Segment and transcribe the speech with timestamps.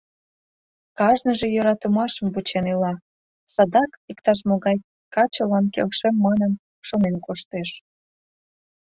[0.97, 2.93] Кажныже йӧратымашым вучен ила,
[3.53, 4.77] садак иктаж-могай
[5.15, 6.51] качылан келшем манын,
[6.87, 7.69] шонен коштеш.